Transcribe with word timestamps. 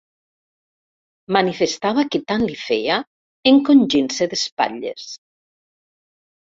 Manifestava 1.37 2.07
que 2.15 2.23
tant 2.33 2.47
li 2.47 2.57
feia 2.63 2.97
encongint-se 3.53 4.31
d'espatlles. 4.35 5.11